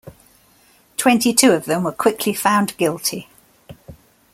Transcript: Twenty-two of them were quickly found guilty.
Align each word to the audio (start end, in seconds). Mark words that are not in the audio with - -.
Twenty-two 0.97 1.51
of 1.51 1.65
them 1.65 1.83
were 1.83 1.91
quickly 1.91 2.33
found 2.33 2.75
guilty. 2.77 3.29